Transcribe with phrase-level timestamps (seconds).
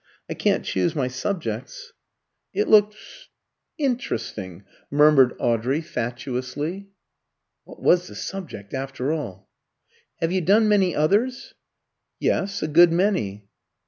[0.27, 1.93] I can't choose my subjects."
[2.55, 3.29] "It looks
[3.77, 6.87] interesting," murmured Audrey, fatuously.
[7.65, 9.47] (What was the subject, after all?)
[10.19, 11.53] "Have you done many others?"
[12.19, 13.45] "Yes, a good many."